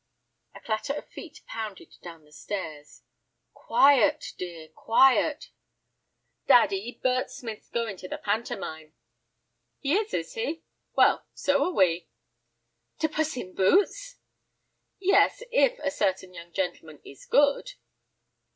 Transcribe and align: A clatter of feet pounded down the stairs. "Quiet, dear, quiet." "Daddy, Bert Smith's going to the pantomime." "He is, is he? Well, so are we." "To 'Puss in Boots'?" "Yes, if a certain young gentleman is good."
A 0.55 0.59
clatter 0.59 0.93
of 0.93 1.07
feet 1.09 1.41
pounded 1.45 1.93
down 2.01 2.25
the 2.25 2.31
stairs. 2.31 3.03
"Quiet, 3.53 4.33
dear, 4.39 4.67
quiet." 4.69 5.51
"Daddy, 6.47 6.99
Bert 7.03 7.29
Smith's 7.29 7.69
going 7.69 7.97
to 7.97 8.07
the 8.07 8.17
pantomime." 8.17 8.95
"He 9.77 9.93
is, 9.93 10.11
is 10.15 10.33
he? 10.33 10.63
Well, 10.95 11.27
so 11.35 11.65
are 11.65 11.71
we." 11.75 12.07
"To 12.97 13.09
'Puss 13.09 13.37
in 13.37 13.53
Boots'?" 13.53 14.15
"Yes, 14.97 15.43
if 15.51 15.77
a 15.77 15.91
certain 15.91 16.33
young 16.33 16.51
gentleman 16.51 16.99
is 17.05 17.27
good." 17.27 17.73